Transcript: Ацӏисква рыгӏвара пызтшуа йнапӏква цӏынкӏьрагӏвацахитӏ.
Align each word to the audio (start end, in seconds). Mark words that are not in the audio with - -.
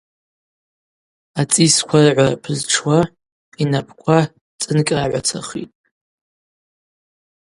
Ацӏисква 1.41 1.97
рыгӏвара 2.05 2.39
пызтшуа 2.43 2.99
йнапӏква 3.61 4.19
цӏынкӏьрагӏвацахитӏ. 4.61 5.77